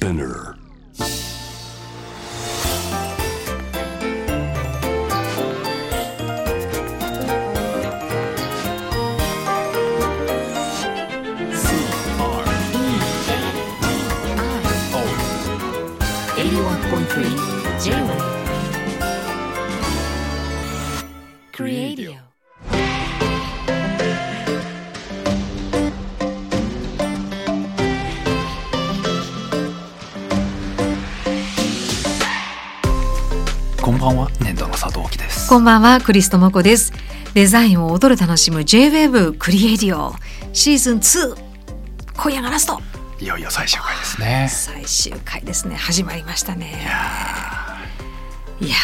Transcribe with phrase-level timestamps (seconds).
[0.00, 0.59] Spinner.
[35.50, 36.92] こんばんは、クリストモコです。
[37.34, 40.14] デザインを踊る楽しむ J-Wave クリエイディオ。
[40.52, 41.36] シーズン2
[42.16, 42.80] 今夜がラスト。
[43.18, 44.48] いよいよ最終回ですね。
[44.48, 45.74] 最終回ですね。
[45.74, 46.86] 始まりましたね。
[48.60, 48.76] いや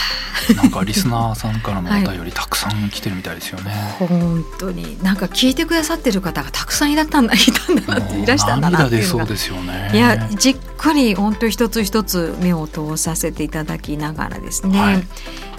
[0.56, 5.02] なんかリスナーさんからのお便りたくさん来てるみたいですよね、ー本当に。
[5.02, 9.90] なんか聞いてくださってる方がたくさんいらったんだいたんだなっていらしたんだな涙っていうそうですよね。
[9.92, 15.07] いやじっくり本当一つ一つ目を通させていただきながらですね、はい。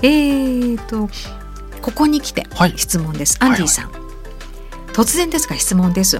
[0.04, 1.10] えーと
[1.82, 2.74] ここに来てはい。
[2.76, 3.92] 質問です、アンディさん、
[4.94, 6.20] 突然ですが質問です、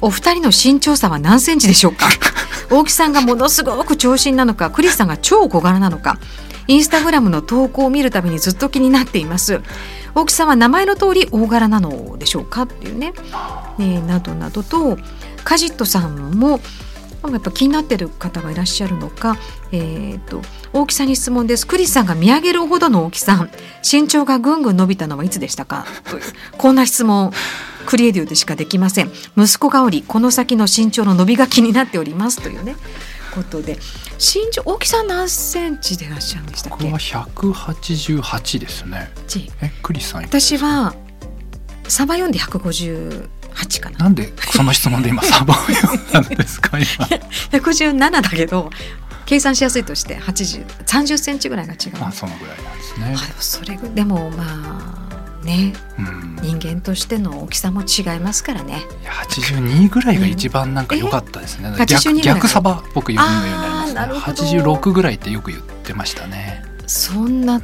[0.00, 2.06] お二人の身長差は何センチでしょうか？
[2.68, 6.18] 大木さんがものすごく長身なのかクリスさんが超小柄なのか
[6.68, 9.60] インスタグラムの投稿を見るたびにずっと気になっています。
[10.14, 12.62] 大木さは名前の通り大柄なのでしょうか？
[12.62, 13.12] っていうね。
[13.78, 14.98] ねなどなどと
[15.44, 16.60] カジットさんも
[17.28, 19.36] やっぱ気になってる方がいらっしゃるのか、
[19.72, 21.66] えー、と大きさに質問です。
[21.66, 23.48] クリスさんが見上げるほどの大きさ
[23.82, 25.86] 身長がぐんぐん伸びたのはいつでしたか？
[26.08, 26.22] という
[26.56, 27.32] こんな質問
[27.84, 29.10] クリエイティブでしかできません。
[29.36, 32.40] 息子がおりこの先の身長の伸びが気になっております。
[32.40, 32.76] というね。
[33.36, 33.74] ことで
[34.18, 36.84] 身長大きさ何センチでいらっしゃるんでしたっけ？
[36.84, 39.10] 僕は188ですね。
[39.28, 40.94] ちえクリスさん私は
[41.88, 43.28] サバ読んで158
[43.80, 43.98] かな。
[43.98, 46.78] なんでその質問で今 サバを読んですか？
[46.78, 46.86] 今。
[47.52, 48.70] 117だけど
[49.26, 53.14] 計算しやすいとして8030センチぐらいが違う、まあそのぐらいなんですね。
[53.16, 55.05] あでもそれぐでもまあ
[55.46, 55.72] ね。
[55.98, 56.36] うん。
[56.42, 58.82] 人間としての大きさも違いますからね。
[59.02, 64.02] いや82ぐらいが一番なんか良かったですね、え？82逆逆サバ僕言うようになりましたね。
[64.02, 64.42] あーなるほど。
[64.42, 66.64] 86ぐらいってよく言ってましたね。
[66.86, 67.60] そんな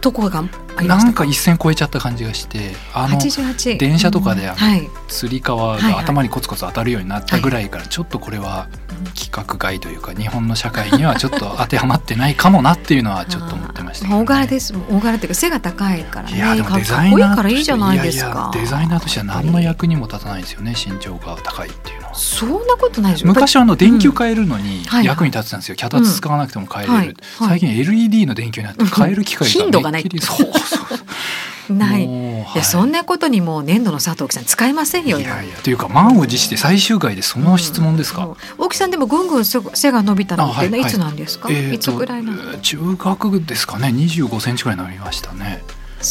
[0.00, 0.44] とこが
[0.82, 4.88] なんか一線超えちゃった感じがしてあの88電車とかであのはい。
[5.08, 8.68] つり革が頭にコツコツ当たるようになったぐらいからちょっとこれは
[9.00, 14.74] 規格外というか日本の社会にはちょっと当てはまってないかもなっていうのはちょっと思ってましたね、大柄です。
[14.90, 18.26] 大柄っていうか背が高いからねいやでもかデザイナーとしてからいいじゃないですか。
[18.26, 20.74] いやいやデザイナーとしては何の役にも立たないですよね。
[20.74, 22.14] 身長が高いっていうのは。
[22.14, 26.98] そんなことないでしょ昔はあの電球変えるのに役に立ってたんですよ、脚立使わなくても変えれる、うん。
[26.98, 27.06] はい。
[27.06, 27.14] はい。
[27.48, 30.50] 最近 LED の電球になって変える機会が頻度がないそうそう
[31.70, 32.04] ない。
[32.04, 38.36] いやそんなことにもう粘土の佐藤さん使いませんよ今いやいやというか満を持して最終回でその質問ですか、うん。
[38.58, 40.80] 大木さんでもぐんぐん背背が伸びたのって、いはい。
[40.80, 43.88] いつなんですか、えーといつぐらいなの中学ですかね。
[43.88, 45.62] 25センチぐらい伸びましたね。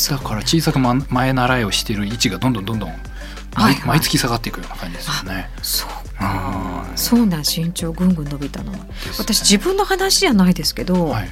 [0.10, 3.00] だから小さくま前習いをしている位置がどんどんどんどんはい
[3.56, 3.84] 毎,、はい。
[3.86, 5.50] 毎月下がっていくような感じですよね。
[5.62, 5.90] そう
[6.22, 6.98] うん。
[6.98, 8.80] そうなん身長ぐんぐん伸びたのは。
[9.18, 11.30] 私自分の話じゃないですけど、はい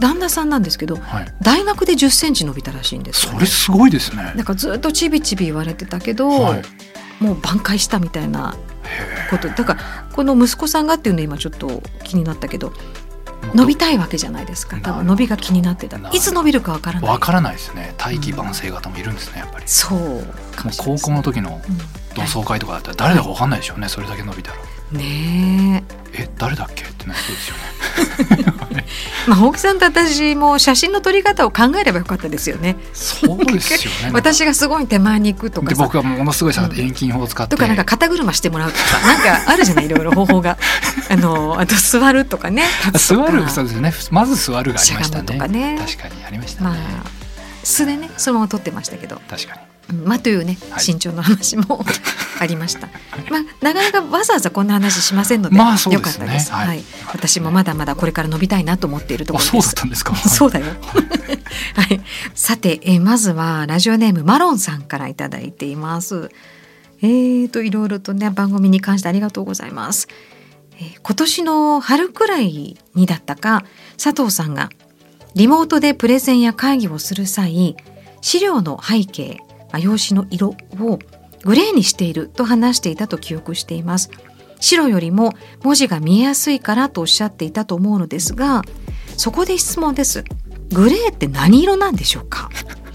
[0.00, 4.32] 旦那さんなんですけどはい、大学で1 0センチ伸びたらしいんですよ、それすごいですね。
[4.34, 6.62] なんかずっとちびちび言われてたけど、はい。
[7.22, 9.48] もう挽回したみたいなへこと。
[9.48, 9.80] だから
[10.12, 12.74] この息子さんがっていうの今ちょっと気になったけどー
[13.54, 14.78] 伸びたいわけじゃないですか。
[14.78, 15.98] 多分伸びが気になってた。
[16.10, 17.10] いつ伸びるかわからない。
[17.10, 17.94] わからないですね。
[17.98, 19.64] 大器晩成型もいるんですねやっぱり。
[19.66, 20.24] そう。
[20.78, 21.78] 高校の時のうん
[22.14, 23.88] 同窓会とかだったら誰だかわかんないでしょうね。
[23.88, 24.58] それだけ伸びたら。
[24.92, 25.84] ね
[26.14, 26.22] え。
[26.22, 27.62] え誰だっけってなりそうですよね。
[29.26, 32.76] まあ、大木さんと私も写真の撮り方を考えればよかったですよね。
[32.92, 34.10] そうですよね。
[34.14, 35.74] 私がすごい手前に行くとかさ。
[35.74, 40.56] で僕はものすごい遠近法を使って、とかなんか肩車してもらうとか なんかあるじゃないいろいろ方法が。
[41.08, 42.64] あのあと座るとかね。
[42.94, 43.92] 座るそうですね。
[44.10, 45.78] まず座るがありましたしゃがむとねかね。
[45.78, 46.80] 確かにありましたまあね、
[47.64, 49.60] 素でねそのまま撮ってましたけど、確かに。
[49.62, 51.84] うんまあというねはい身長の話も
[52.40, 52.88] ありました。
[53.30, 56.52] まあなかなかわざわざこんな話しませんので、まあですねかったです。
[56.52, 59.50] はいはい、私もまだまだこれから伸びたいなと思っているとこあろです。
[59.50, 60.66] そうだったんですか そうだよ。
[61.74, 62.00] はい。
[62.34, 66.30] さて、えーまずはラジオネームマロンさんからいただいています。
[67.02, 70.08] えーといろいろとね番組に関してありがとうございます。
[70.78, 73.64] えー今年の春くらいにだったか
[74.02, 74.70] 佐藤さんが
[75.34, 77.76] リモートでプレゼンや会議をする際
[78.20, 80.98] 資料の背景まあ用紙の色を
[81.44, 84.10] グレーにしていると話していたと記憶しています。
[84.60, 85.32] 白よりも
[85.62, 88.62] 文字が見えやすいからとおっしゃっていたと思うのですが
[89.16, 90.24] そこで質問です。
[90.72, 92.50] グレーって何色なんでしょうか？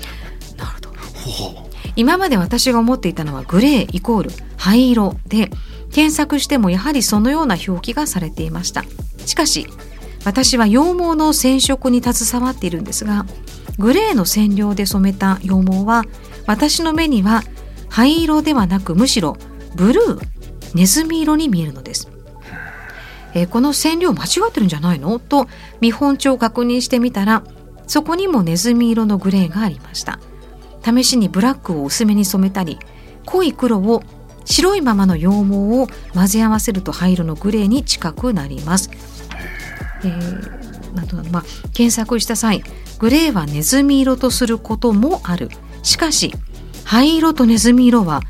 [0.57, 0.89] なるほど。
[1.31, 5.49] ほ今まで私が思っていたのはグレーイコール灰色で
[5.91, 8.83] 検索してもやはりそのような表記がされていました。
[9.25, 9.67] しかし
[10.23, 13.25] 私は羊毛の染色に携わっているんですが
[13.77, 16.03] グレーの染料で染めた羊毛は
[16.47, 17.43] 私の目には
[17.89, 19.37] 灰色ではなくむしろ
[19.75, 20.19] ブルー
[20.73, 22.09] ネズミ色に見えるのです、
[23.33, 25.19] えーこの染料間違ってるんじゃないの？
[25.19, 25.47] と
[25.81, 27.43] 見本帳を確認してみたら
[27.87, 30.19] そこにもネズミ色のグレーがありました。
[30.83, 32.79] 試しにブラックを薄めに染めたり
[33.25, 34.03] 濃い黒を
[34.45, 38.89] 白いままの羊毛を混ぜ合わせると灰色のグレーに近くなります。
[40.03, 41.43] えーなんとなのまあ、
[41.73, 42.63] 検索した際
[42.99, 45.49] グレーはネズミ色とすることもある。
[45.85, 46.33] しかし
[46.83, 48.21] 灰色とネズミ色は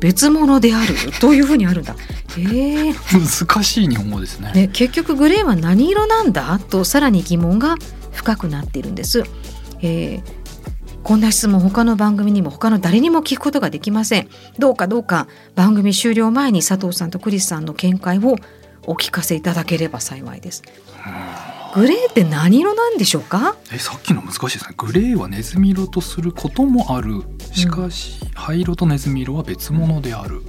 [0.00, 1.94] 別物である というふうにあるんだ。
[2.36, 2.40] え。
[2.90, 4.50] ー難しい日本語ですね。
[4.52, 6.58] ね、結局グレーは何色なんだ？
[6.58, 7.76] とさらに疑問が
[8.10, 9.22] 深くなっているんです、
[9.80, 10.42] えー
[11.02, 14.28] こんな質問他の番組にも他の誰にも聞くことができません。
[14.58, 15.26] どうかどうか
[15.56, 18.36] 番組終了前に佐藤さんとクリスさんの見解を
[18.86, 20.62] お聞かせいただければ幸いです
[21.74, 23.56] グレーって何色なんでしょうか？
[23.72, 24.74] えさっきの難しいですね。
[24.76, 27.22] グレーはネズミ色とすることもある。
[27.54, 30.42] しかし、灰色とネズミ色は別物である。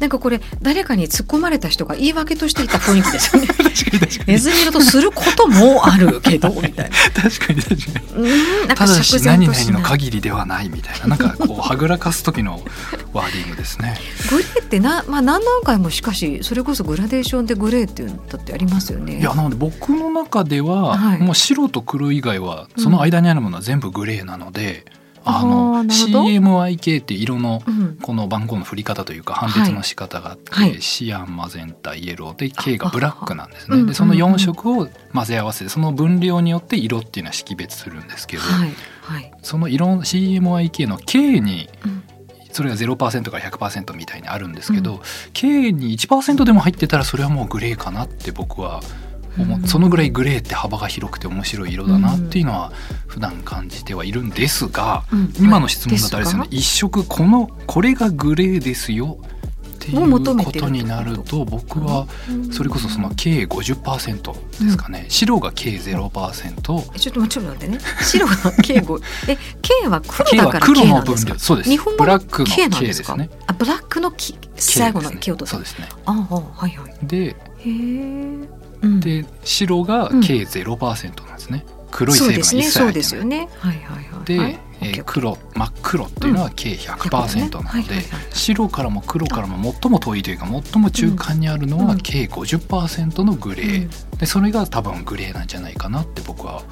[0.00, 3.48] なんかこれ誰かに突っ込まれた人が言い訳としていた雰囲気ですよね。
[3.56, 7.22] 確かに確かネズミ色とすることもあるけどみたいな。
[7.22, 8.24] 確かに確かに。
[8.24, 12.62] うーんなんかただし釈然何々としないの限りではないみたいななんかこうはぐらかす時の
[13.12, 13.98] ワーディングですね。
[14.30, 19.18] グレーってな、まあ、何段階もしかしそれこそグラデーションでグレーっていうのだってありますよね。
[19.20, 21.18] いやなので僕の中では、はい。
[21.18, 30.80] もう白と黒以外はその間にあるものは全部グレーなので、ああの CMYK って色のうん、この番号の振り方というか判別の仕方があって、はい。
[30.80, 33.84] シアンマゼンタイエローで K がブラックなんですね。
[33.84, 34.34] でそのうんうんうん。
[34.34, 38.70] 4色を混ぜ合わせてその分量によって色っていうのは識別するんですけど、はい。
[39.02, 39.32] はい。
[39.42, 42.02] その色 CMYK の K にうん。
[42.52, 45.02] それが0%から100%みたいにあるんですけど、
[45.34, 48.80] K に1%でも入ってたらそれはもうグレーかなって僕は
[49.66, 52.72] そのぐらいグレーって幅が広くて面白い色だなっていうのは
[53.06, 55.32] 普段感じてはいるんですが、うん。
[55.38, 56.48] 今の質問だとあれですよね。
[56.48, 59.18] で一色このこれがグレーですよ
[59.76, 62.50] っていうことになると僕はうん。
[62.52, 67.78] それこそその K50% ですかね、白が K0%、えちょっと待ってちょっと待ってね。
[68.02, 71.34] 白が K 五え K は黒だから K なんですか？
[71.34, 71.38] 量。
[71.38, 71.70] そうです。
[71.70, 73.30] 日本語ブラックの K なんですすね。
[73.46, 75.88] あブラックのき K 最後の K をとそうですね。
[76.06, 76.94] ああはいはい。
[77.06, 77.34] でへ
[77.66, 78.48] え。
[78.82, 79.00] うん。
[79.00, 80.20] で白がうん。
[80.20, 82.38] K0% なんですね、黒い成分が。
[82.40, 83.48] 一切そうですよね。
[83.58, 84.24] はいはいはい。
[84.24, 84.58] で、はい。
[84.80, 87.94] えー黒真っ黒っていうのは K100% なので
[88.34, 91.98] 白からも黒からも最も遠いというか最も中間にあるのはうん。
[91.98, 94.18] K50% のグレー、うん。
[94.18, 96.62] でそれが多分グレーなんじゃないかなって僕は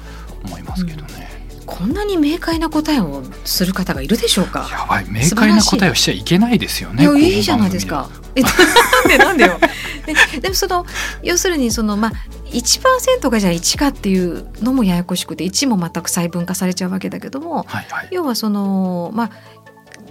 [0.43, 4.67] 思いますけどね、こんなに明快な答えをすする方がいるでしょうか？
[4.71, 8.09] やばい明快な答えをしちゃいけないですよねいいいじゃないですか。
[8.35, 9.59] えなんでなんでよ。
[10.05, 10.85] で でもその
[11.23, 12.11] 要するにそのまあ
[12.51, 19.31] 1%がじゃあ1かっていうのもややこしくて1も全く細分化されちゃうわけだけどもはいはい要はそのまあ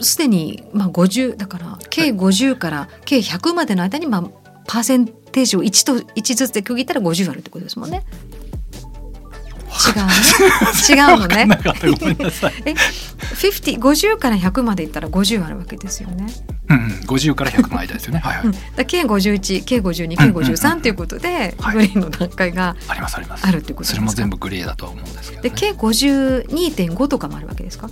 [0.01, 4.25] すでにまあ50だから計50から計100までの間にまあ
[4.67, 8.03] パーセンテージを1と1ずつで区切ったら50あるってことですもんね。
[9.91, 10.03] 違うね。
[10.89, 11.47] 違うのね。
[11.47, 11.57] な。
[11.57, 11.87] かった。
[11.91, 16.27] ごめんなさい、え、50、50から100までいったら50あるわけですよね。
[16.69, 18.21] うんうん、50から100の間ですよね。
[18.21, 21.75] はいはい、うん、だ計51、計52、計53ということで、はい。
[21.75, 23.47] グレーの段階がありますあります。
[23.47, 23.95] あるっていうことですか？
[23.95, 27.91] それも全部グレーだとは思うんですけど、で、ね、計52.5とかもあるわけですか？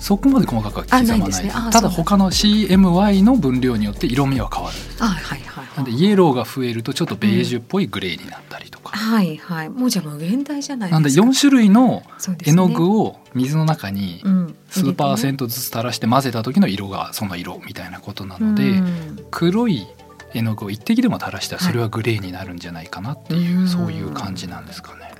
[0.00, 6.00] そこまで細かくは刻まないですねあただ他の CMY の分量によって色味は変わるあ、はいはいなんではい。
[6.00, 9.68] イエローが増えるとちょっとベージュっぽいグレーになったりとか、はいはい。
[9.68, 11.26] もうじゃあもう現代じゃないなんでですか。
[11.26, 12.02] 4種類の
[12.44, 18.82] 絵の具を水の中にうん、数パーセントトずつ垂らして混ぜた時の色がその色みたいなことなので、
[19.30, 19.86] 黒い
[20.34, 25.12] 絵の具を一滴でも垂らしたらそれはグレーになるんじゃないかなっていう、うんそういう感じなんですかね。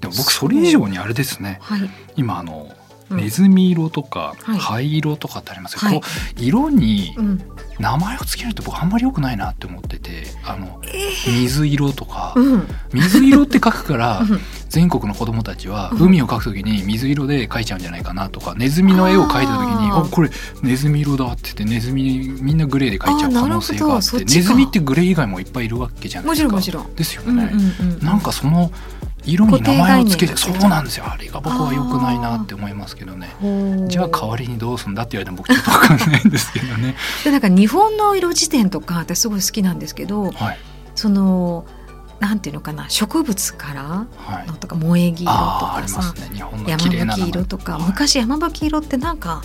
[0.00, 1.90] でも僕それ以上にあれですねはい。
[2.16, 4.58] 今あのうんネズミ色とかはい。
[4.58, 6.00] 灰色とかってありますけど、はい。
[6.00, 6.06] こ
[6.38, 7.40] う色にうん。
[7.78, 10.80] 名前をつけるって僕あんまり良くないなって思っててあの
[11.26, 12.68] 水色とかうん。
[12.92, 14.40] 水色って書くからうん。
[14.68, 20.30] 全国の子供たちはうん海を描くときに水色で描いちゃうんじゃないかなとかネズミの絵を描いたときにあこれ
[20.62, 26.62] ネズミ色だって言ってネズミみんなグレーで描いちゃう可能性があってネズミってグレー以外もいっぱいいるわけじゃないもですか。
[26.62, 26.94] ちろんもちろん。
[26.96, 28.06] ですようんうんね、うん。
[28.06, 28.70] なんかその
[29.24, 31.04] 色に名前をつけてそうなんですよ。
[31.06, 33.28] あれが僕は良くないなって思いますけどね。
[33.88, 36.96] じゃあ代わりにどうすんだって言われても僕ちょっと分かんないんですけどね。
[37.24, 40.58] でなんか日本の色辞典とか私すごい好きなんですけどはい。
[40.94, 41.64] その
[42.20, 44.46] なんていうのかな植物からはい。
[44.46, 46.42] のとか萌え木色とかさすね。
[46.66, 46.78] 山
[47.16, 47.82] 吹色とか、はい。
[47.82, 49.42] 昔山吹色ってなんか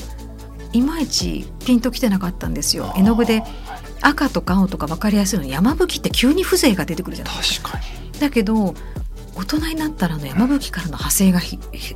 [0.74, 2.94] いまいちピンときてなかったんですよ。
[2.98, 3.44] 絵の具で
[4.02, 8.20] 赤とか青とか分かりやすいのに山吹って急に風情が出てくるじゃない確かに。
[8.20, 8.74] だけど
[9.38, 11.96] 大人になったらあの山吹からの派生がひひ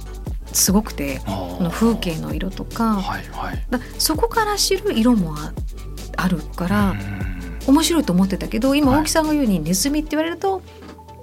[0.54, 3.66] すごくてこの風景の色とか,、はいはい。
[3.70, 5.54] だそこから知る色もあ
[6.18, 7.60] あるから、うん。
[7.68, 9.02] 面白いと思ってたけど今はい。
[9.02, 10.62] 大木さんが言うようにネズミって言われると、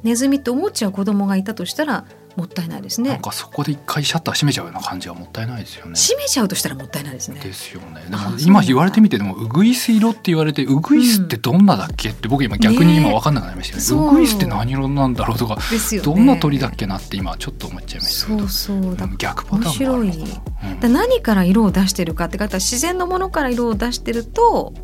[0.03, 2.05] ネズミって思っちゃう子供がいたとしたら
[2.37, 3.11] もったいないですね。
[3.11, 5.95] なんかそこで一回シャッター閉めちゃうような感じはもったいないですよね。
[5.95, 7.41] 閉めちゃうとしたらもったいないですね。
[7.41, 8.05] ですよね。
[8.09, 13.85] でも今言われてみてでもウグイス色って言われてウグイスってどんなだっけって僕今逆に今分かんなくなりましたよね。
[13.85, 15.63] そうウグイスって何色なんだろうとかね。
[16.03, 18.49] どんな鳥だっけなって今ちょっと思っちゃいましたそう。
[18.49, 18.97] そう。
[18.97, 20.19] だうん逆パターンもあるのか
[20.63, 20.81] なうん。
[20.81, 24.75] だ何から色を出してるかって方は自然のものから色を出してると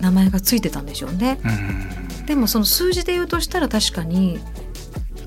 [0.00, 1.40] 名前がついてたんでしょうね。
[1.44, 2.26] うん。
[2.26, 4.38] でもその数字で言うとしたら確かに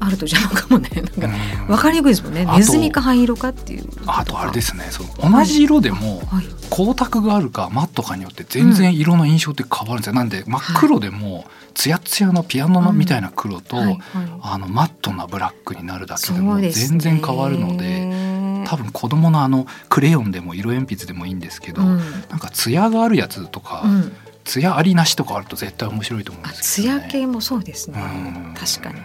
[0.02, 0.90] あると邪魔かもね。
[0.96, 1.14] なんか
[1.62, 1.68] うん。
[1.68, 2.46] 分かりにくいですもんね。
[2.46, 3.86] ネズミか灰色かっていう。
[4.08, 4.88] あとあれですすね。
[4.90, 6.46] その同じ色でもはい。
[6.72, 13.98] 光沢があるかマットかによって全然色の印象って変わるんですよ、なんで真っ黒でもツヤツヤのピアノのみたいな黒と、はいはい。
[14.42, 21.98] あのマットなブラックになるだけでも全然変わるので多分子供のあのクレヨンでも色鉛筆でもいいんですけど、うん。
[22.30, 24.14] なんかツヤがあるやつとか、うん。
[24.46, 28.00] ツヤありなしとかあると絶対面白いと思うんあですけど、ね、艶系もそうですね。
[28.00, 28.54] うん。
[28.54, 29.02] 確かに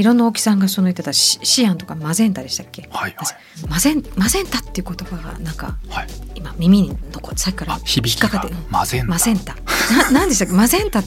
[0.00, 2.88] 色の大きさんがその言ってたシシアンとかマゼンタでしたっけ？
[2.92, 3.68] はいはい。
[3.68, 6.08] マゼンマゼンタっていう言葉がなんかはい。
[6.34, 8.26] 今耳に残ってさっきからあ響きが。
[8.26, 8.70] 引っかかってうん。
[8.70, 9.08] マゼンタ。
[9.12, 9.56] マゼンタ。
[10.04, 10.54] ななんでしたっけ？
[10.56, 11.00] マゼンタ。
[11.02, 11.06] な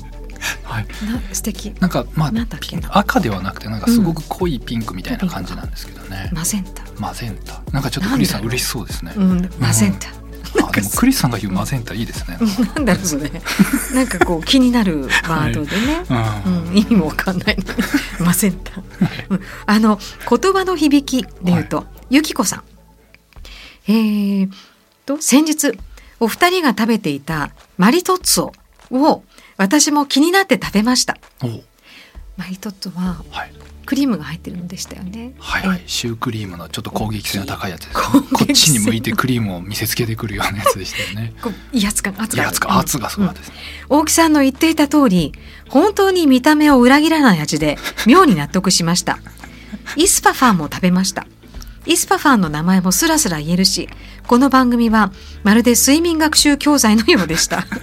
[0.63, 0.87] はい。
[1.31, 1.73] 素敵。
[1.79, 2.31] なんかまあ
[2.99, 6.83] 赤ではなくてなんかすごく濃いピンクみたいな感じなんですけどね、マゼンタ。
[6.99, 7.61] マゼンタ。
[7.71, 10.09] なんかちょっとクリスさん嬉しそうですね、うんマゼンタ。
[10.09, 10.22] あでも
[10.81, 12.37] クリスさんが言うマゼンタいいですね、
[12.75, 13.29] なんだろうそれ
[13.93, 16.03] なんかこう気になるワードでね、
[16.45, 17.57] うんうん、意味もわかんない。
[17.57, 17.63] の
[18.19, 18.81] にマゼンタ、
[19.29, 19.41] うん。
[19.65, 19.99] あの
[20.29, 22.63] 言葉の響きで言うと、ゆきこさん。
[23.87, 24.51] えー、
[25.05, 25.77] と先日
[26.19, 28.51] お二人が食べていたマリトッツォ
[28.91, 29.23] を
[29.57, 31.17] 私も気になって食べました。
[32.37, 33.53] マリトッツォははい
[33.85, 35.33] クリームが入ってるんでしたよね。
[35.39, 35.81] はいはい。
[35.81, 41.33] えシュークリームのちょっと攻撃性の高いやつです、こっちに向いてクリームを見せつけてくるようなやつでしたよね。
[41.71, 42.79] 威圧感圧いやが圧が。
[42.79, 43.55] 圧がすごかったですね、
[43.89, 45.33] 大木さんの言っていた通り
[45.69, 49.19] 本当に見た目を裏切らない味で妙に納得しました。
[49.95, 51.27] イスパファンも食べました。
[51.85, 53.89] イスパファンの名前もスラスラ言えるし
[54.25, 55.11] この番組は
[55.43, 57.65] まるで睡眠学習教材のようでした。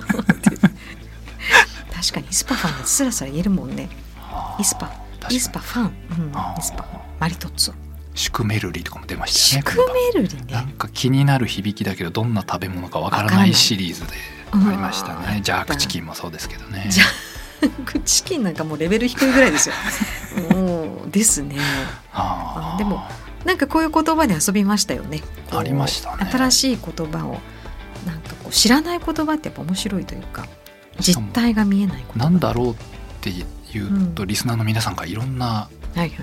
[1.94, 3.90] 確かにイスパファンってスラスラ言えるもんね。
[4.58, 4.90] イスパ
[5.28, 5.92] イスパファン、うん
[6.58, 6.86] イスパ。
[7.18, 7.74] マリトッツォ。
[8.14, 10.52] シュクメルリとかも出ましたシュクよねこのメルリね。
[10.52, 14.14] なんか気になる響きだけどどんな食べ物かわからないいシリーズで
[14.52, 15.22] ありましたうん。
[15.22, 16.88] ねジャークチキンもそうですけどね。
[16.90, 19.74] ジャークチキンなんかもうレベル低いぐらいですよ。
[20.52, 21.56] もうですね。
[22.12, 22.74] あー。
[22.74, 23.02] あでも
[23.44, 25.22] なんかこういう言葉で遊びましたよね。
[25.52, 26.28] ありましたね。
[26.30, 27.38] 新しい言葉を
[28.06, 30.46] なんかこう知らない言葉ってやっぱ面白いというか
[30.98, 32.04] 実態が見えない。
[32.16, 32.74] なんだろうっ
[33.20, 33.30] て
[33.74, 35.68] 言うと、うんリスナーの皆さんからいろんな。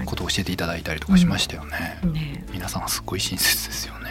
[0.06, 2.46] ことを教えていただいたりとかしましたよね、ね。
[2.54, 4.10] 皆さんすごい親切ですよね。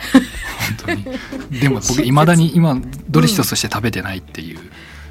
[0.85, 1.11] 本当
[1.51, 1.61] に。
[1.61, 2.79] でも僕いまだに今
[3.09, 4.59] ドリシトスとして食べてないっていう、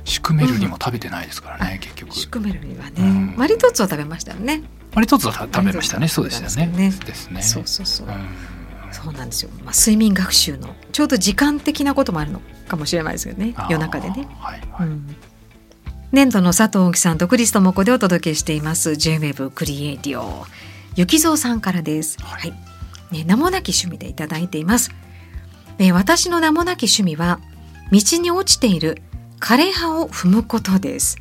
[0.04, 2.14] シュクメルリも食べてないですからね、結局。
[2.14, 3.34] シュクメルリはね、うん。
[3.36, 4.62] マリトッツォは食べましたよね。
[4.94, 6.08] あれ一つは食べましたね。
[6.08, 7.42] そうでしたよねねですね。
[7.42, 8.08] そうそうそう。
[8.08, 8.14] うん。
[8.92, 9.50] そうなんですよ。
[9.64, 13.56] まあ睡眠学習のちょうど時間的なこともあるのかもしれないですけどね。
[13.70, 14.28] 夜中でね。
[14.40, 15.16] はいはい、うん
[16.16, 20.46] 年度の佐藤貴さんとクリストモコでお届けしています J-WEB クリエイティオ
[20.96, 22.18] 雪蔵さんからです。
[22.22, 22.54] ははい
[23.12, 23.16] い。
[23.18, 24.92] ね、名もなき趣味でいただいています。
[25.78, 27.42] ね、私の名もなき趣味は
[27.92, 29.02] 道に落ちている
[29.42, 31.18] 枯葉を踏むことです。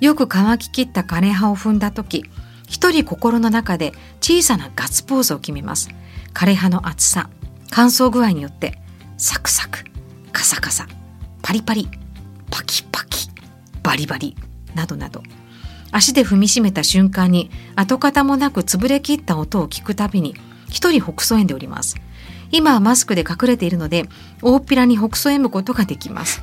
[0.00, 2.24] よく乾ききった枯葉を踏んだ時、
[2.68, 5.90] 一人心の中で小さなガッツポーズを決めます。
[6.34, 7.30] 枯葉の厚さ、
[7.70, 8.80] 乾燥具合によって
[9.16, 9.84] サクサク、
[10.32, 10.88] カサカサ、
[11.40, 11.88] パリパリ、
[12.50, 13.28] パキパキ、
[13.84, 14.36] バリバリ
[14.74, 15.22] などなど。
[15.92, 20.34] 足で踏みしめた瞬間に跡形もなく潰れきった音を聞くたびに
[20.68, 21.94] 一人北総園でおります。
[22.50, 24.08] 今はマスクで隠れているので
[24.42, 26.42] 大っぴらに北総園むことができます。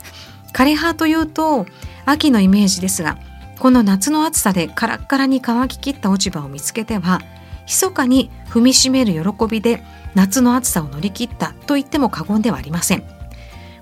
[0.53, 1.65] 枯葉というと
[2.05, 3.17] 秋のイメージですが
[3.59, 7.21] この夏の暑さでカラッカラに乾ききった落ち葉を見つけては
[7.65, 9.83] 密かに踏みしめる喜びで
[10.13, 13.20] 夏の暑さを乗り切ったと言っても過言ではありません。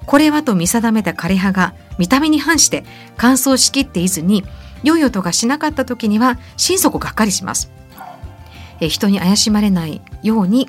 [0.10, 2.84] これはと見定めた枯葉が見た目に反して
[3.16, 4.44] 乾燥しきっていずに
[4.82, 7.72] 良い音がしなかった時には心底がっかりします。
[8.80, 10.68] え人に怪しまれないように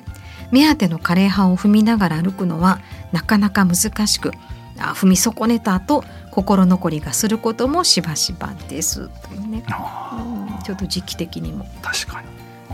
[0.51, 2.81] 目当ての枯葉を踏みながら歩くのは
[3.13, 4.31] なかなか難しく
[4.77, 9.09] あ踏み損ねた後心残りがすることもしばしばです。
[9.27, 10.61] というね、あうん。
[10.61, 12.27] ちょっと時期的にも、ー確かに。
[12.27, 12.30] うん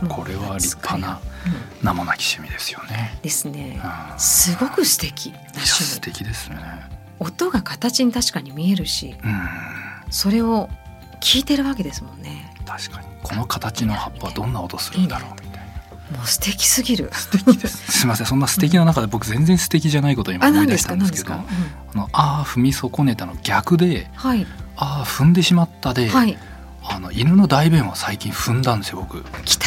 [0.07, 3.79] これは立派なうん名もなき趣味ですよね、ですね。
[4.11, 4.19] うん。
[4.19, 5.31] すごく素敵。
[5.31, 6.57] な趣素味敵ですね。
[7.19, 9.47] 音が形に確かに見えるしうん。
[10.09, 10.69] それを
[11.19, 12.53] 聞いてるわけですもんね。
[12.65, 13.07] 確かに。
[13.23, 15.67] この形の葉っぱはどんな音するんだろうみたい
[16.11, 16.17] な。
[16.17, 17.09] もう素敵すぎる。
[17.13, 17.91] 素敵です。
[17.99, 21.41] すみませんそんな素敵な中で僕全然素敵じゃないことを今あ思い出したんでけどですすか、うん。
[21.41, 24.45] あのああ踏み損ねたの逆ではい。
[24.75, 26.37] ああ踏んでしまったで、はい。
[26.89, 29.23] あの犬の大便は最近踏んだんですよ僕。
[29.43, 29.66] 来た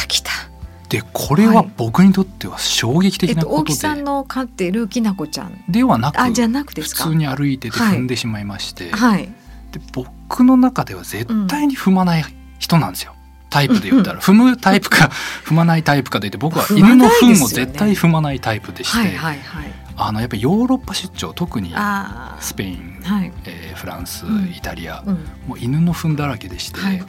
[0.91, 1.71] でこれははい。
[1.77, 5.63] 僕にとっては衝撃えっと的なことで、大木さんの飼っているきなこちゃん。
[5.69, 7.05] ではなくあじゃなくですか？
[7.05, 9.25] 普通に歩いててはい踏んでしまいまして、はい。
[9.71, 12.25] で僕の中では絶対に踏まない
[12.59, 13.15] 人なんですよ。
[13.49, 15.09] タイプで言ったら、踏むタイプか
[15.45, 17.39] 踏まないタイプかで言って僕は犬の糞ないですよね。
[17.39, 19.71] も絶対踏まないタイプでして、はいはいはい。
[19.97, 23.31] あのやっぱりヨーロッパ出張特にあスペイン、あはい。
[23.45, 24.45] えーフランス、うん。
[24.55, 25.13] イタリアうん。
[25.47, 27.03] もう犬の糞だらけでして、はい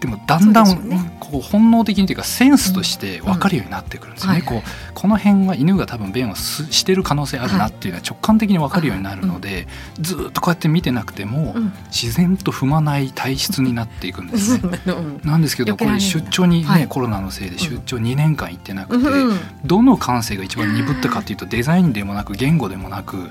[0.00, 4.40] でもだんだん、こう本能的にというかセンスとして分かるようになってくるんですよね。
[4.40, 9.66] こうこの辺は犬が多分便をすしてる可能性あるなっていうのは直感的に分かるようになるので、
[10.00, 11.72] ずーっとこうやって見てなくても、うん。
[11.90, 14.80] 自然と踏まない体質になっていくんですね。
[14.86, 15.20] うん。
[15.22, 16.88] なんですけどこれ出張にね、はい。
[16.88, 23.30] コロナのせいで出張2年間行ってなくて、うんどの感性が一番鈍ったかっていうとデザインでもなく言語でもなく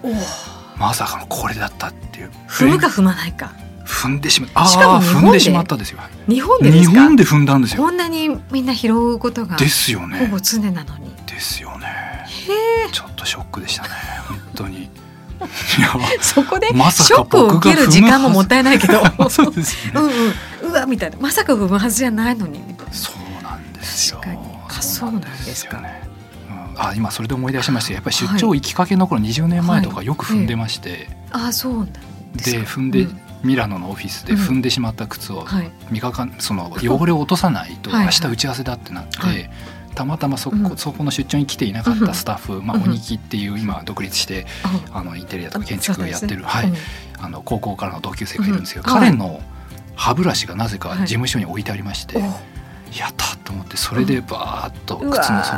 [0.78, 2.30] まさかのこれだったっていう。
[2.48, 3.52] 踏むか踏まないか
[3.90, 6.00] 踏んでしまあしかも踏んでしまったですよ。
[6.28, 7.02] 日本でで日すか？
[7.02, 7.84] 本で踏んだんですよ。
[7.84, 11.10] こんなにみんな拾うことがですよほねぼ常なのに。
[11.26, 11.88] ですよね。
[12.48, 12.92] へえ。
[12.92, 13.90] ちょっとショックでしたね。
[14.28, 14.84] 本当に。
[15.40, 15.90] いや
[16.22, 19.02] そこでショックを受ける時間ももったいないけど。
[19.30, 20.14] そうですよね。
[20.62, 20.72] うんうん。
[20.72, 21.18] うわみたいな。
[21.20, 22.60] まさか踏むはずじゃないのに。
[22.60, 24.20] みたいなそうなんですよ。
[24.22, 24.48] 確かに。
[24.78, 25.78] あそうなんですか。
[25.78, 26.04] よね。
[26.76, 26.82] うん。
[26.82, 31.86] あ今それで思い出しましたやっぱり出張行きかけの頃20年前とかよく踏んでまして、あそうなん
[32.34, 32.60] ですか。
[32.60, 35.72] で踏んで、うんミラノのオフィスで踏んでしまった靴をはい。
[35.92, 38.06] 磨かんその汚れを落とさないとはい。
[38.06, 39.50] 明日打ち合わせだってなって、はい。
[39.96, 40.78] たまたまそこ,、うん。
[40.78, 46.74] そこの出張に来ていなかったスタッフ、まあ、うん鬼木っていう今独立してああのインテリアとか建築やってる、そうはい。
[47.20, 49.00] あの高校からの同級生がいるんですけど、うん。
[49.00, 49.42] 彼の
[49.96, 51.00] 歯ブラシがなぜかはい。
[51.00, 52.28] 事務所に置いてありまして、うんお。
[52.98, 55.56] やったと思ってそれでバーッとう靴の底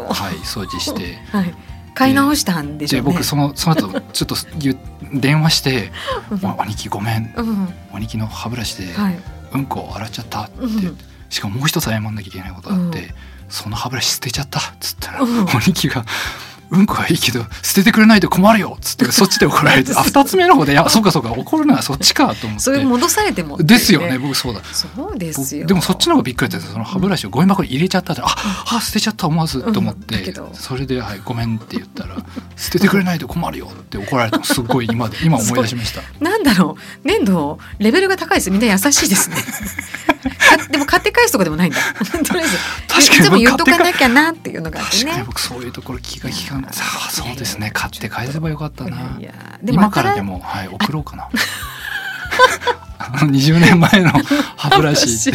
[0.00, 1.18] を、はい、掃除して。
[1.36, 1.54] はい
[1.94, 3.08] 買い直したんでしょうね。
[3.08, 4.78] で僕そのその後ちょっと言う
[5.12, 5.92] 電話して
[6.30, 7.32] 「う兄貴ごめん。
[7.36, 7.68] うん。
[7.92, 9.18] 兄貴の歯ブラシではい。
[9.54, 10.98] うんこを洗っちゃった」ってうん。
[11.30, 13.14] しかももう一つ謝んなきゃいけないことがあって、うん。
[13.48, 15.46] その歯ブラシ捨てちゃったっつったら、うん。
[15.48, 16.04] 兄貴が
[16.70, 22.64] 「うんこはいいけど捨ててくれないと困るよ」っつってそっちで怒られて あ二つ目の方で「いやそうかそうか怒るのはそっちか」と思って。
[22.64, 24.60] それ戻されてもですよね僕そうだ。
[24.72, 25.18] そう。
[25.18, 25.62] ですよ。
[25.62, 26.68] 僕でもそっちの方がびっくりだった。
[26.68, 28.26] その歯ブラシをゴミ箱に入れちゃったって、あ
[28.66, 32.16] あ捨てちゃった思わずと思って、それで、はい「ごめん」って言ったら
[32.56, 36.02] 「捨ててくれないと困るよ」って怒られたのすごい今で 今思い出しました。
[36.20, 38.50] なんだろう粘土レベルが高いです。
[38.50, 39.36] みんな優しいですね。
[40.56, 41.78] かでも買って返すとかでもないんだ。
[42.24, 42.56] とりあえず
[42.88, 47.70] 確かにいつも言っとかなきゃなっていうのがあって確かにね僕そういうところ気が利かないさあそうですね。
[47.72, 49.18] 買って返せばよかったな。
[49.62, 51.28] 今からでも、はい、送ろうかな。
[52.98, 54.10] あの20年前の
[54.56, 55.30] 歯ブラシ。
[55.30, 55.34] うん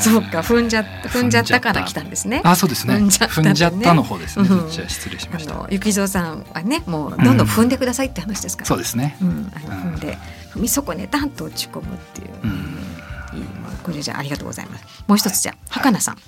[0.00, 2.42] そうか踏んじゃった踏んじゃったから来たんですね。
[2.44, 2.94] あそうですね。
[2.94, 4.70] 踏んじゃったの方ですね、うん。
[4.70, 5.66] じゃあ失礼しました。
[5.70, 9.16] 雪蔵さんはねもうどんどん踏んでくださいって話ですから、そうですね。
[9.22, 10.18] うん、踏んで
[10.52, 12.78] 踏み損ねたんと落ち込むっていう、うん。
[13.82, 14.84] これじゃあありがとうございます。
[15.06, 16.18] もう一つじゃあ、はかなさん、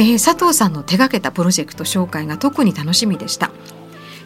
[0.00, 3.50] えー佐藤さんの手掛けたプロジェクト紹介が特に楽しみでした、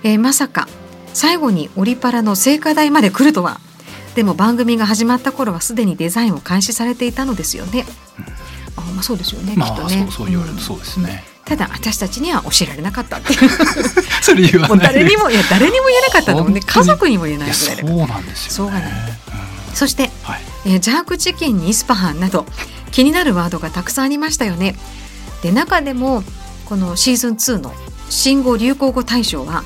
[0.04, 0.68] えーまさか
[1.12, 3.60] 最後にオリパラの聖火台まで来るとは。
[4.16, 7.84] でも番組が始まった頃はすでにデザインを開始されていたのですよね、
[8.76, 10.02] あまあそうですよね、まあきっとね。
[10.02, 13.20] そうそう言われるとそうですね、ただ私たちには教えられなかった
[14.22, 14.78] それ言わない。
[14.78, 16.60] で誰にもいや誰にも言えなかったのもね。
[16.60, 16.86] 本当に。
[16.86, 17.72] 家族にも言えないぐら。
[17.72, 18.92] いでそうなんですよね。
[19.70, 19.76] うん。
[19.76, 20.42] そして、はい。
[20.66, 22.46] えージャークチキンにイスパハンなど
[22.92, 24.76] 気になるワードがたくさんありましたよね
[25.44, 26.22] で中でも
[26.64, 27.74] このシーズン2の
[28.08, 29.62] 新語・流行語大賞は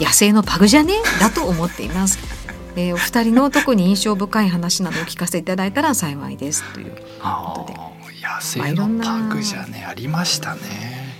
[0.00, 0.94] 野生のパグじゃね？
[1.20, 2.18] だと思っています、
[2.74, 6.64] えーお二人の特に印象深い話などを聞かせていただいたら幸いです。
[6.72, 7.78] というあことで。
[7.78, 7.90] ー
[8.22, 11.18] 野生のパグじゃねありましたね。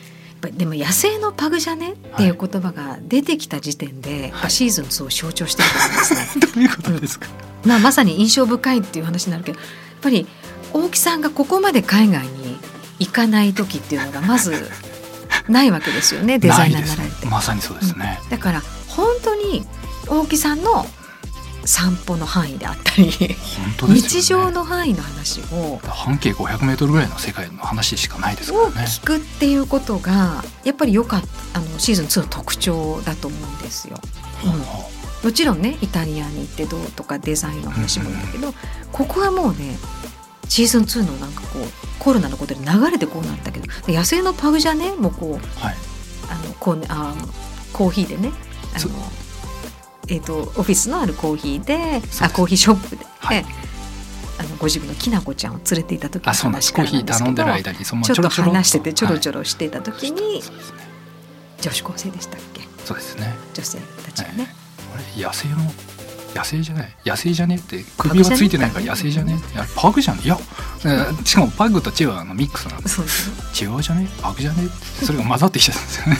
[0.54, 1.92] でも野生のパグじゃね？
[1.92, 6.28] っていう言葉が出てきた時点で、やっぱシーズン2を象徴してると思いますね。
[6.40, 7.26] どういうことですか、
[7.66, 9.68] まあ、まさに印象深いっていう話になるけどやっ
[10.00, 10.26] ぱり
[10.72, 12.39] 大木さんがここまで海外に
[13.00, 14.70] 行かない時っていうのがまず
[15.48, 17.26] ないわけですよね デザイナーになられて。
[17.26, 19.66] まさにそうですね、だから本当に
[20.06, 20.86] 大木さんの
[21.64, 23.36] 散歩の範囲であったり、ね。
[23.88, 28.86] 日常の範囲の話を半径500メートルぐらいの世界の話しかないですかをらね。
[28.86, 34.00] 聞くっていうことがやっぱりよかったあのシーズン2の特徴だと思うんですよ。
[34.44, 34.52] うん。
[35.22, 38.54] もちろんねイタリアに行ってどうとかデザインの話もいいんだけど、
[38.90, 39.78] ここはもうね
[40.50, 41.62] シーズン2のなんかこう
[41.98, 44.92] コロナのことで流れてこうなったけどで野生のパグじゃね？
[44.92, 45.76] もうこうはい。
[46.28, 47.14] あのこうねあ
[47.72, 48.32] コーヒーでね。
[48.74, 48.96] あその、
[50.08, 53.44] えー、とオフィスのあるコーヒーであコーヒーショップで、はい。
[54.38, 60.42] あのご自分のきなこちゃんを連れていた時の話コーヒー頼んでる間にそのちょっと話しててちょろろちょろしていた時に、はい
[61.60, 62.62] 女子高生でしたっけ？
[62.86, 63.34] そうですね。
[63.52, 64.48] 女性たちがね、
[64.94, 65.56] あれ野生の
[66.34, 66.88] 野生じゃない？
[67.04, 67.56] 野生じゃね？
[67.56, 69.34] って首はついてないから野生じゃね？
[69.54, 70.36] いやパグじゃねいや
[70.84, 72.88] えーしかもパグとチワワのミックスなんで
[73.52, 74.08] チワワじゃね？
[74.22, 74.68] パグじゃね？
[75.02, 76.16] それが混ざってきちゃったんですよね。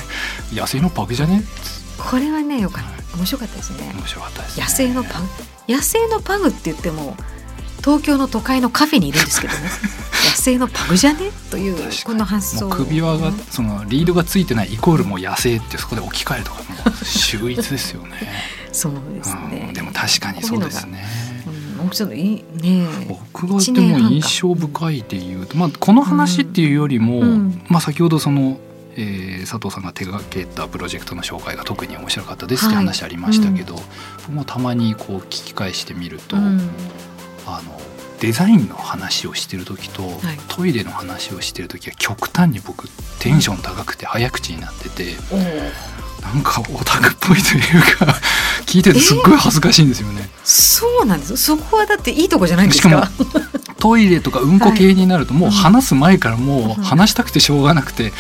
[0.61, 1.43] 野生のパグじゃね？
[1.99, 3.17] これはねよかった。
[3.17, 3.93] 面白かったですね。
[3.95, 5.27] 面白かったです、ね、野生のパグ。
[5.69, 7.17] 野生のパグって言っても
[7.83, 9.61] 東京の都会のカフェにいるんですけどね。
[10.31, 11.31] 野生のパグじゃね？
[11.51, 16.65] というこの発想首輪がそのリードがついてないイコールもう野生ってそこで置き換えるとかも
[17.03, 18.11] う秀逸ですよね。
[18.73, 19.65] そうですね。
[19.69, 21.05] うんでも確かにそうですね。
[21.47, 27.63] うん奥さんのいいね僕がでも印象深いでいうと、まあ、この話っていうよりも、うん。
[27.69, 28.59] まあ、先ほどその、
[28.97, 32.85] えー佐藤さんが手掛けたプロジェクトの紹介が特に面白かったですってはい。
[32.85, 33.83] 話ありましたけど、
[34.19, 36.71] 僕もたまにこう聞き返してみると、うん
[37.57, 37.81] あの
[38.21, 40.09] デザインの話をしてる時と、い。
[40.49, 45.71] トイレの話をしてる時は極端に僕テンション高くて早口になってておー。
[46.23, 48.15] なんかオタクっぽいというか
[48.67, 50.29] 聞いててすっごい恥ずかしいんですよね。
[50.45, 51.37] そうなんです。
[51.39, 53.11] そこはだっていいとこじゃないんですしかもか
[53.79, 56.83] トイレとかうんこ系になるともう話す前からもうん。
[56.83, 58.13] う話したくてしょうがなくて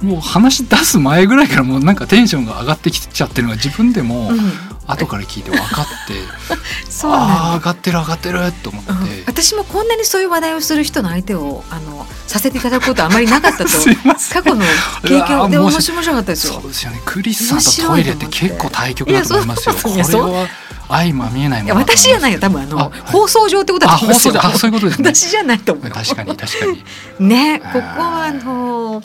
[0.00, 4.52] もう話し出す前ぐらいからもうなんかテンションが上がってきちゃってるのが自分でもうん
[4.86, 6.14] 後から聞いて分かって
[6.90, 8.90] そうああ上がってる上がってると思って。
[8.90, 9.24] うん。
[9.26, 13.70] 私もこんなにそういう話題をする人の相手をあのさせていただくことはあまりなかったと。
[14.32, 14.64] 過去の
[15.02, 19.74] 経験で面白かったですよそうですよねクリスさんとトイレって結構対局だと思いますよ。
[19.82, 20.48] これは
[20.88, 22.92] 相まみえない私じゃないよ多分あのあはい。
[23.12, 24.34] 放送上ってことだあと思いますよ。
[24.34, 25.88] 放送であそういうことですね私じゃないと思う。
[25.88, 27.28] よ確かに確かに。
[27.28, 27.94] ねこあー。
[27.96, 29.02] こはあの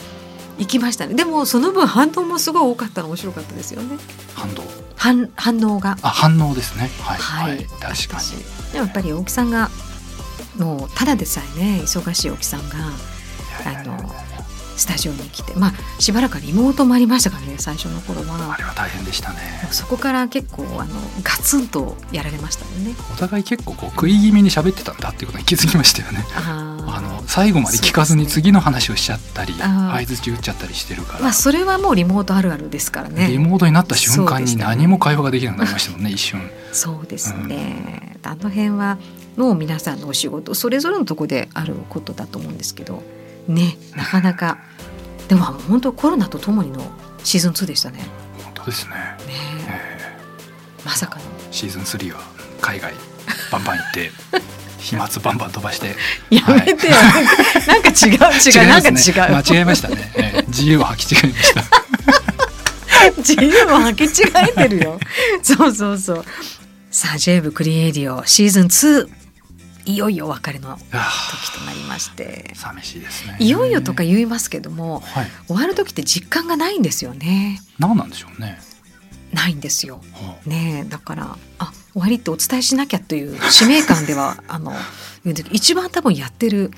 [0.58, 1.14] 行きましたね。
[1.14, 3.98] でもその分反応もすごい多かったの面白かったですよね。
[4.34, 4.64] 反動
[4.96, 5.98] 反反応が。
[6.02, 6.90] あ反応ですね。
[7.02, 8.74] はいはい、はい確かに。
[8.74, 9.70] でもやっぱり大木さんが
[10.58, 12.76] もうただでさえね忙しい大木さんが
[13.66, 13.98] あの
[14.78, 18.54] スタジオに来てまあしばらくはリモートもありましたからね最初の頃は。
[18.54, 19.40] あれは大変でしたね。
[19.72, 22.96] そこから結構あのガツンとやられましたよね。
[23.12, 26.24] お互い結構こう食い気味に喋ってたんだっていうことに気づきましたよね。
[26.36, 33.28] あの最後まで聞かずに次の話をしちゃったり相づち打っちゃったりしてるから、まあそれはもうリモートあるあるですからね。
[33.28, 36.42] リモートになった瞬間に何も会話ができなくなりましたもんね一瞬。
[36.72, 39.00] そうですね、あの辺は
[39.36, 43.02] もう皆さんのお仕事それぞれのとこであることだと思うんですけど
[43.48, 44.60] ねなかなか。
[45.28, 46.82] でも本当コロナとともにの
[47.24, 47.98] シーズン2でしたね。
[48.00, 48.06] ね
[48.44, 48.94] 本当ですね、
[49.28, 50.18] え
[50.86, 51.22] まさかの。
[51.22, 52.20] ーシーズン3は
[52.62, 52.94] 海外
[53.52, 54.12] バンバン行って
[54.80, 55.96] 飛沫バンバン飛ばして。
[56.30, 56.94] やめてよ、
[57.68, 61.64] なんか違う違う なんか違う、間違えましたね、えー自由を吐き違えました。
[63.18, 65.00] 自由を履き違えてるよ。
[65.42, 66.26] そうそうそう。
[66.90, 69.08] さあ J 部クリエイディオシーズン2
[69.88, 72.52] いよいよお別れのあ時となりまして。
[72.54, 73.38] ー寂しいですね。
[73.40, 75.28] いよいよとか言いますけどもはい。
[75.48, 77.62] 終わる時って実感がないんですよね。
[77.80, 78.60] 何なんでしょうね、
[79.32, 80.02] ないんですよ。
[80.14, 84.74] はねえだからあ終わりってお伝えしなきゃという使命感ではあの
[85.52, 86.72] 一番多分やってる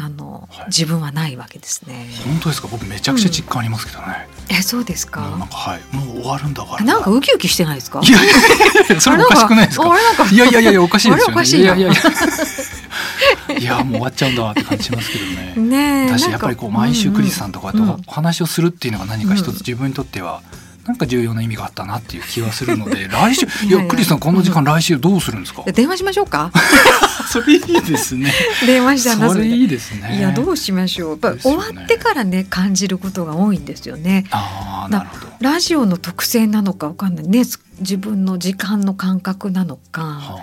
[0.00, 0.66] あの、はい。
[0.68, 2.08] 自分はないわけですね。
[2.20, 2.68] あ本当ですか？
[2.70, 5.80] 僕めちゃくちゃ実感ありますけどね、えそうですか、なんかはい。
[5.94, 6.84] もう終わるんだから。
[6.84, 8.00] なんかウキウキしてないですか？
[8.02, 9.84] いやいやいやそれおかしくないですか？
[9.90, 9.96] か
[10.30, 11.42] いやいやいやおかしいですよね。
[11.42, 13.58] いないやいやいや。
[13.58, 15.54] いやもう終わっちゃうんだって感じしますけどね。
[15.68, 18.02] ねえだしやっぱりこう毎週クリスさんとかとうん。
[18.06, 19.54] お話をするっていうのが何か一うん。
[19.56, 20.42] つ自分にとっては
[20.88, 25.62] なんか重要な意味があったなっていう気はするので 来週いいやクリスさんこの時間来週どうするんですか？
[25.70, 26.50] 電話しましょうか？
[27.30, 28.32] それいいですね。
[28.66, 30.16] 電話して話すそれいいですね。
[30.18, 31.10] いやどうしましょう。
[31.10, 34.24] やっぱ終わってからね感じることが多いんですよね。
[34.30, 35.26] ああなるほど。
[35.40, 37.42] ラジオの特性なのかわかんないね。
[37.80, 40.02] 自分の時間の感覚なのか。
[40.02, 40.38] は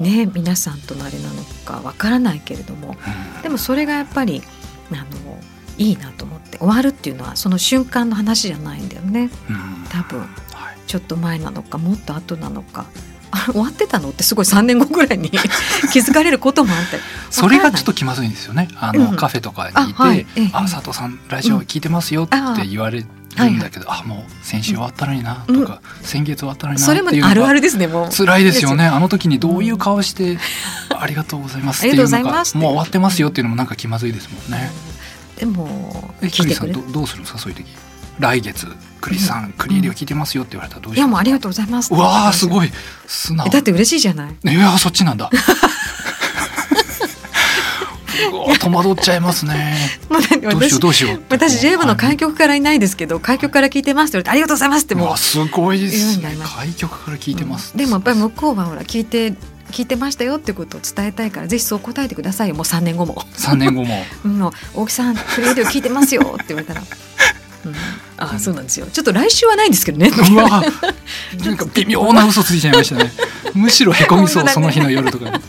[0.00, 0.02] あ。
[0.02, 2.96] ね皆さんとのあれなのかわからないけれども。
[3.36, 3.42] うん。
[3.42, 4.42] でもそれがやっぱり
[4.90, 5.04] あの
[5.78, 9.30] いいなと思って終わるっていうのはその瞬間の話じゃないんだよね。
[9.48, 9.86] うん。
[9.88, 10.20] 多分。
[10.20, 10.28] はい。
[10.86, 12.86] ちょっと前なのかもっと後なのか。
[13.32, 15.30] あ終わってたのってすごい3年後ぐらいに
[15.90, 18.68] 気づかれることもあったり それがちょっと気まずいんですよね。
[18.78, 19.16] あの、うん。
[19.16, 20.26] カフェとかにいて、あはい。
[20.36, 20.50] ええ。
[20.52, 28.14] あ佐藤さんラジオ聞いてますよって言われるんだけど、あもう先週終わったのになとか、先月終わったのになっていうのがるですねもう。
[28.14, 28.86] 辛いですよね。
[28.86, 30.38] あの時にどういう顔して、
[30.94, 34.70] ありがとうございますっていうのがもう終わってますよっていうのもなんか気まずいですもんね。
[35.42, 36.72] でもえ聞いてくれ。
[36.72, 37.66] るクリスさんどどうするんですかそういう時。
[38.20, 38.68] 来月
[39.00, 41.92] クリスさん、クリエリオ聞いてますよって言われたらどうしいやもうありがととうございます。
[41.92, 42.70] うわあすいごい。
[43.08, 43.48] 素直。
[43.48, 44.36] だって嬉しいじゃない。
[44.44, 45.28] いやそっちなんだ。
[48.60, 49.76] 戸惑っちゃいますね。
[50.08, 51.22] どうしよう私どうしよう。
[51.30, 56.36] 私 J 部の開局局からいないですけど開局から聞いてますって言われてありがとうございますってもうわすごいですね。
[56.56, 59.34] 開局から聞いてます、でもやっぱり向こうはほら聞いて
[59.72, 62.54] 聞いてましたよってことを伝えたいからぜひそう答えてくださいよ。
[62.54, 63.14] もう3年後も。
[63.34, 66.82] 3年後も「うん、もう大木さんクレーディオ聞いてますよ」って言われたら。
[67.64, 67.74] うん、
[68.16, 68.86] あそうなんですよ。
[68.92, 70.10] ちょっと来週はないんですけどね。
[70.10, 70.48] うわ。
[71.44, 73.12] なんか微妙な嘘ついちゃいましたね。
[73.54, 75.42] むしろへこみそう、その日の夜とかに、はい、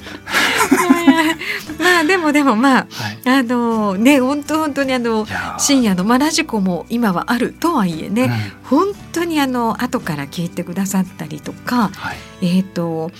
[1.80, 2.88] まあでもでもまあ、
[3.26, 5.26] あのね本当本当にあの
[5.58, 13.12] 深夜のまあラジコも今はあるとはいえね、うん、本当にあの後から聞いてくださったりとか、はい、えっ、と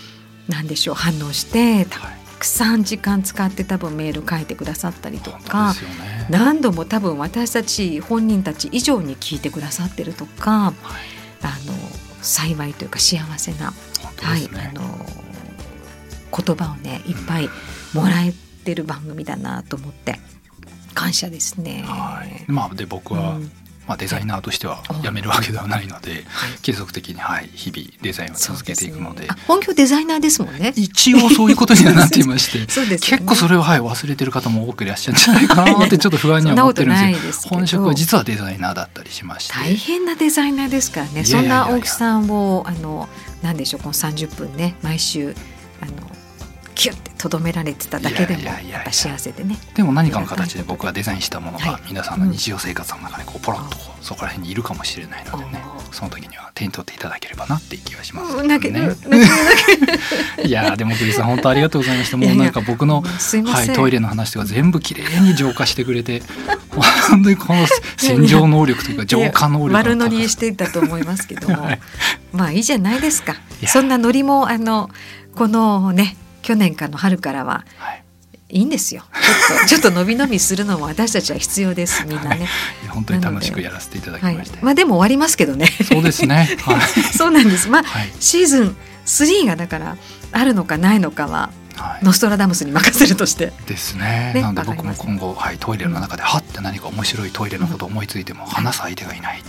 [0.48, 0.96] なんでしょう？
[0.96, 2.00] 反応してた
[2.40, 5.80] くさん時間使って多分メール書いてくださったりとか、ね、
[6.30, 10.76] 何度も多分私たち本人たち以上に聞いてくださってるとか、はい、
[11.44, 11.74] あの
[12.22, 13.78] 幸いというか幸せな、ね、
[14.18, 14.82] はいあの
[16.36, 17.50] 言葉をねいっぱい
[17.94, 18.34] もらえ
[18.66, 20.20] てる番組だなと思って
[20.94, 21.84] 感謝ですね。
[21.88, 23.52] はい、まあで僕は、うん
[23.88, 26.24] まあ、デザイナーとしては辞めるわけではないので、
[26.62, 30.74] 継続的に、はい、日々デザインを続けていくので、ね、本業デザイナーですもんね。
[30.76, 39.54] 一応そういうことにはなっていまして ね、結構それを、はい、忘れてる方も多くいらっしゃるんじゃないかなってちょっと不安には思ってるんですよ 本職は実はデザイナーだったりしまして。
[39.54, 41.26] 大変なデザイナーですからね。
[41.26, 43.10] そんな大木さんをあの
[43.42, 45.36] なんでしょうこの30分ね毎週
[45.82, 45.92] あの
[46.76, 49.58] キュッてとどめられてただけでもやっぱ幸せでね。
[49.76, 58.60] でも何かの形で僕がデザインしたものが皆さんの日常生活の中にこうポロッとそこら辺にいるかもしれないのでねその時には手に取っていただければなっていう気がしますね。
[60.44, 62.18] いやでも栗さん本当ありがとうございました。
[62.18, 66.22] もうなんか僕のはい、トイレの話とか全部きれいに浄化してくれて
[67.10, 67.66] 本当にこの
[67.98, 71.80] 洗浄能力というか浄化能力悪乗りしていたと思いますけども、 はい、
[72.34, 73.38] まあいいじゃないですか。
[73.68, 74.90] そんなノリもあの
[75.36, 78.04] このね去年かの春からは、はい
[78.54, 79.04] いいんですよ。
[79.10, 82.06] ちょっと ちょっと伸び伸びするのも私たちは必要です。
[82.06, 82.48] みんなね。
[82.90, 84.58] 本当に楽しくやらせていただきました。
[84.58, 85.66] はい、まあでも終わりますけどね。
[85.66, 86.56] そうですね。
[86.62, 86.80] はい、
[87.18, 87.68] そうなんです。
[87.68, 88.78] まあ、はい、シーズン
[89.08, 89.98] 3がだから
[90.32, 91.50] あるのかないのかは。
[91.76, 94.34] はい、ノストラダムスに任せるとしてですね。
[94.36, 99.42] ねなので僕も今後、はい、トイレの中で、はって何か面白いトイレのことを思いついても、話す相手がいない。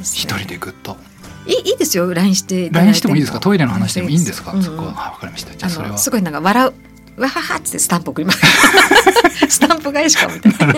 [0.00, 0.96] 一、人でぐっと。
[1.48, 3.40] いいいですよ LINE してラインしてもいいですか？
[3.40, 4.84] トイレの話でもいいんですか、うそこは。
[5.12, 5.54] わかりました。
[5.56, 5.96] じゃそれは。
[5.98, 7.20] すごいなんか笑う。
[7.20, 8.38] わははってスタンプ送ります。
[9.48, 10.74] スタンプ返しかみたいな。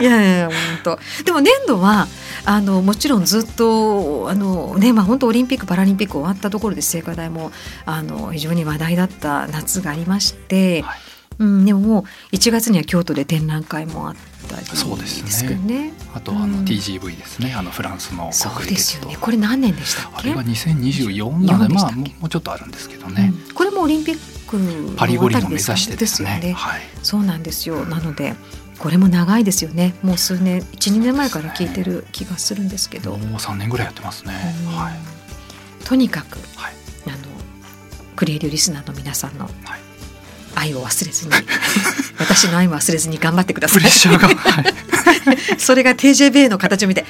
[0.00, 2.06] いやいや本当でも年度は
[2.44, 7.50] あのもちろんずっとあのねまあ本当オリンピックパラリンピック終わったところで聖火台も
[7.86, 10.98] あの非常に話題だった夏がありまして、はい、
[11.38, 14.16] うん、でももう1月には京都で展覧会もあっ
[14.48, 15.54] たりそうですね。
[15.56, 19.16] ねあとあの TGV ですね、うん、あのフランスのそうですよね。
[19.20, 23.32] これ何年でしたあれが2024なのでまあもうちょっとあるんですけどね。
[23.48, 24.16] うん、これもオリンピッ
[24.48, 26.38] クパリ五輪を目指してですね。
[26.40, 27.84] すねはい、そうなんですよ。
[27.84, 28.34] なので。
[28.76, 29.94] これも長いですよね。
[30.02, 33.16] もう数年、一二年前から聞いてる気がするんですけど。
[33.16, 34.34] もう三年ぐらいやってますね。
[34.66, 35.14] はい。
[35.84, 36.74] とにかく、はい、
[37.06, 37.16] あの
[38.16, 39.52] クリエイティブリスナーの皆さんの、はい、
[40.54, 41.32] 愛を忘れずに
[42.18, 43.82] 私の愛も忘れずに頑張ってください。
[45.58, 47.04] それが TJB の形を見て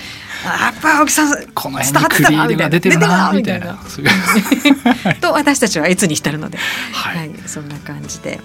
[0.45, 3.79] あやっぱ青木さんこの辺にクリエイが出てるなみたいな。
[5.21, 6.59] と私たちはいつに浸るので、
[6.93, 8.41] はい、はい、そんな感じで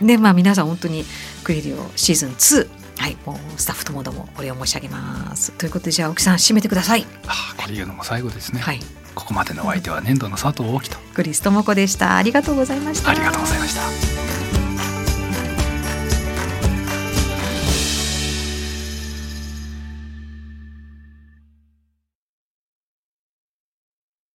[0.00, 1.04] で、ね、まあ皆さん本当に
[1.44, 2.68] クリエイをシーズン2
[3.00, 5.52] はい、もうスタッフともどもお礼を申し上げます。
[5.52, 7.06] ということでじゃあ青木さん締めてください。
[7.26, 8.60] あこれ言うのも最後ですね。
[8.60, 8.80] はい。
[9.14, 12.16] ここまでのお相手は年度の佐藤大樹とクリス智子でした。
[12.16, 13.10] ありがとうございました。
[13.10, 14.39] ありがとうございました。